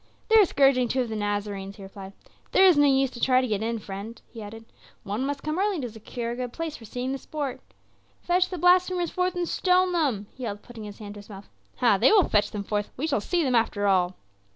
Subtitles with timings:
[0.29, 2.13] "They are scourging two of the Nazarenes," he replied.
[2.53, 4.65] "There is no use to try to get in, friend," he added.
[5.03, 7.61] "One must come early to secure a good place for seeing the sport.
[8.23, 11.47] Fetch the blasphemers forth and stone them," he yelled, putting his hand to his mouth.
[11.81, 11.99] "Ha!
[11.99, 14.15] they will fetch them forth; we shall see them after all!"